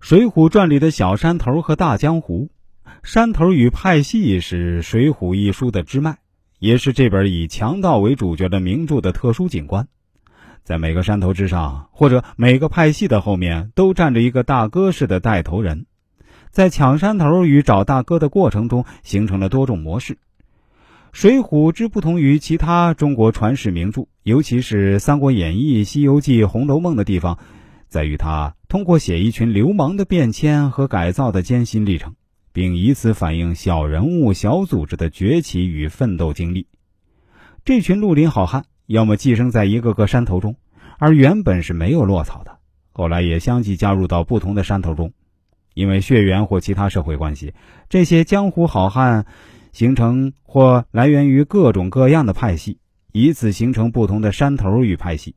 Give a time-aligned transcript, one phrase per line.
[0.00, 2.50] 水浒传》里的小山头和大江湖，
[3.02, 6.18] 山头与派系是《水浒》一书的支脉，
[6.60, 9.88] 也是这本以强盗为主角的名著的特殊景观。
[10.62, 15.86] 在每个山头之上，或者每个派系的后面，都站着一个大哥式的带头人。
[16.50, 20.14] 在抢山头与找大哥的过程中，形成了多种模式。
[21.12, 27.38] 《水浒》之不同于其他中国传世名著，尤其是《三国演义》《西游记》《红楼梦》的地方。
[27.88, 32.14] 在于他通过写一群流氓的变迁和改造的艰辛历程，
[32.52, 36.66] 并以此反映小人物、小组织的崛起与奋斗经历。
[37.64, 40.56] 这群绿林好汉要么寄生在一个个山头中，
[40.98, 42.58] 而原本是没有落草的，
[42.92, 45.12] 后来也相继加入到不同的山头中。
[45.74, 47.54] 因为血缘或其他社会关系，
[47.88, 49.26] 这些江湖好汉
[49.72, 52.78] 形成或来源于各种各样的派系，
[53.12, 55.36] 以此形成不同的山头与派系。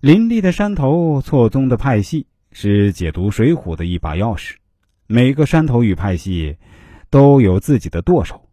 [0.00, 4.54] 林立的山头，错综的派系，是解读《水浒》的一把钥匙。
[5.08, 6.56] 每个山头与派系
[7.10, 8.48] 都有自己的舵手，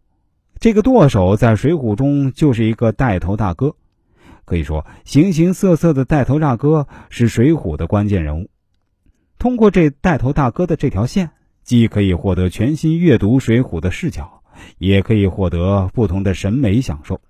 [0.58, 3.76] 这个舵手在《水浒》中就是一个带头大哥。
[4.44, 8.50] 可以说，形形色色的带头大哥是《水浒》的关键人物。
[9.38, 11.30] 通过这带头大哥的这条线，
[11.62, 14.42] 既可以获得全新阅读《水浒》的视角，
[14.78, 17.20] 也可以获得不同的审美享受。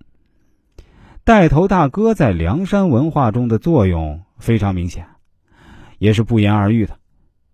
[1.26, 5.08] 带头大哥在梁山文化中的作用非常明显，
[5.98, 7.00] 也是不言而喻的。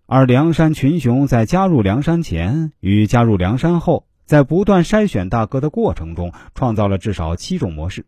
[0.05, 8.05] 而梁山群雄在加入梁山前与加入梁山后，在不断筛选大哥的过程中，创造了至少七种模式，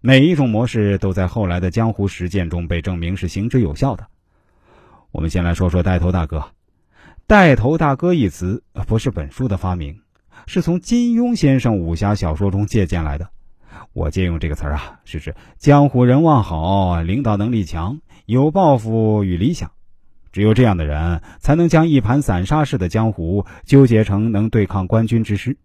[0.00, 4.06] 每一种模式都在后来的江湖实践中被证明是行之有效的。
[5.10, 6.44] 我们先来说说带头大哥。
[7.26, 10.02] 带头大哥一词不是本书的发明，
[10.46, 13.30] 是从金庸先生武侠小说中借鉴来的。
[13.92, 19.70] 我借用这个词儿啊，是指江湖人望好、领导能力强、有抱负与理想。
[20.32, 25.56] 只有这样的人，才能将一盘散沙式的江湖纠结成能对抗官军之师。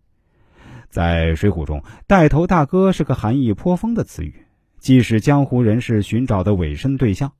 [0.89, 4.33] 在《水浒》中，带头大哥是个含义颇丰的词语，
[4.79, 7.33] 既是江湖人士寻找的委身对象，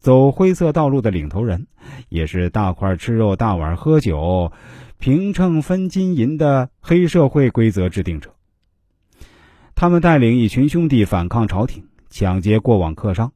[0.00, 1.68] 走灰色道路的领头人，
[2.08, 4.50] 也是大块吃肉、大碗喝酒、
[4.98, 8.34] 平秤分金银的黑社会规则制定者。
[9.82, 13.32] 他们带领一群兄弟反抗朝廷，抢劫过往客商，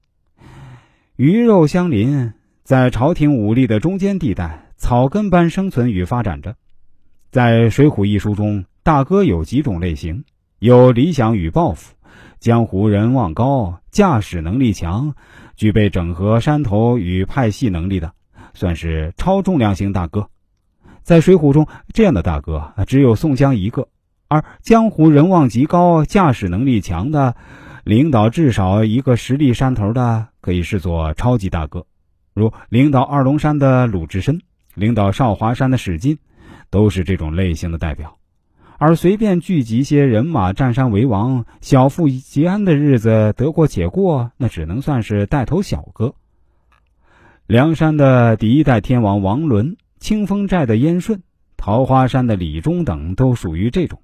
[1.17, 6.55] 鱼肉相邻，在朝廷武力的中间地带，草根般生存与发展着。
[7.33, 10.23] 在《水浒》一书中，大哥有几种类型：
[10.61, 11.97] 有理想与抱负，
[12.39, 15.17] 江湖人望高，驾驶能力强，
[15.57, 18.13] 具备整合山头与派系能力的，
[18.55, 20.29] 算是超重量型大哥。
[21.03, 23.89] 在《水浒》中，这样的大哥只有宋江一个。
[24.29, 27.37] 而江湖人望极高、驾驶能力强的，
[27.85, 31.87] 领导至少一个实力山头的，可以视作超级大哥，
[32.35, 34.41] 如领导二龙山的鲁智深，
[34.75, 36.19] 领导少华山的史进，
[36.71, 38.17] 都是这种类型的代表。
[38.79, 46.15] 而随便聚集些人马占山为王、小富即安的日子得过且过，那只能算是带头小哥。
[47.47, 51.23] 梁山的第一代天王王伦、清风寨的燕顺、
[51.57, 54.03] 桃花山的李忠等，都属于这种。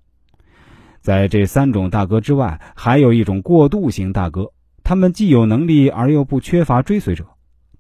[1.03, 4.53] 在这三种大哥之外，还有一种过渡型大哥，
[4.85, 7.27] 他们既有能力而又不缺乏追随者，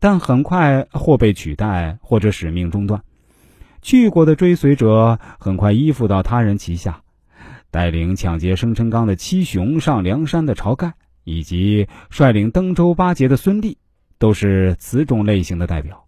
[0.01, 3.05] 但很快或被取代，或者使命中断。
[3.81, 7.03] 去过的追随者很快依附到他人旗下，
[7.71, 13.79] 带领抢劫生辰纲的七雄上梁山的晁盖，以及率领登州八杰的孙立，
[14.19, 16.05] 都是此种类型的代表。